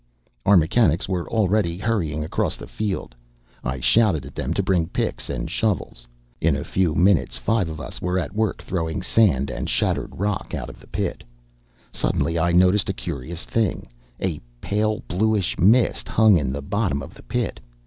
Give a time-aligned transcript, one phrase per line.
[0.47, 3.13] Our mechanics were already hurrying across the field.
[3.63, 6.07] I shouted at them to bring picks and shovels.
[6.41, 10.55] In a few minutes five of us were at work throwing sand and shattered rock
[10.55, 11.23] out of the pit.
[11.91, 13.89] Suddenly I noticed a curious thing.
[14.19, 17.59] A pale bluish mist hung in the bottom of the pit.